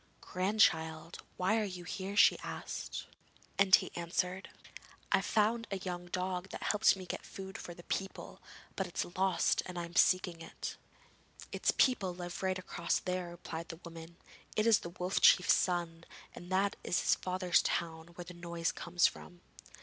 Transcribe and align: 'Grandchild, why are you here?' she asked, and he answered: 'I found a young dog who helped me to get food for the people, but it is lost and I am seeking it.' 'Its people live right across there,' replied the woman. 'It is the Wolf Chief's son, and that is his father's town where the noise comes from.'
'Grandchild, 0.19 1.21
why 1.37 1.59
are 1.59 1.63
you 1.63 1.83
here?' 1.83 2.15
she 2.15 2.39
asked, 2.39 3.05
and 3.59 3.75
he 3.75 3.95
answered: 3.95 4.49
'I 5.11 5.21
found 5.21 5.67
a 5.69 5.77
young 5.77 6.07
dog 6.07 6.47
who 6.51 6.57
helped 6.59 6.95
me 6.95 7.05
to 7.05 7.09
get 7.09 7.23
food 7.23 7.55
for 7.55 7.75
the 7.75 7.83
people, 7.83 8.41
but 8.75 8.87
it 8.87 8.97
is 8.97 9.15
lost 9.15 9.61
and 9.67 9.77
I 9.77 9.85
am 9.85 9.95
seeking 9.95 10.41
it.' 10.41 10.75
'Its 11.51 11.69
people 11.77 12.15
live 12.15 12.41
right 12.41 12.57
across 12.57 12.97
there,' 12.97 13.29
replied 13.29 13.69
the 13.69 13.79
woman. 13.85 14.17
'It 14.55 14.65
is 14.65 14.79
the 14.79 14.89
Wolf 14.89 15.21
Chief's 15.21 15.53
son, 15.53 16.05
and 16.33 16.51
that 16.51 16.77
is 16.83 17.01
his 17.01 17.13
father's 17.13 17.61
town 17.61 18.07
where 18.15 18.25
the 18.25 18.33
noise 18.33 18.71
comes 18.71 19.05
from.' 19.05 19.41